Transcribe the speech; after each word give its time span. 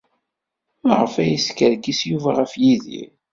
Maɣef 0.83 1.13
ay 1.21 1.29
yeskerkis 1.33 1.99
Yuba 2.09 2.31
ɣef 2.39 2.53
Yidir? 2.63 3.09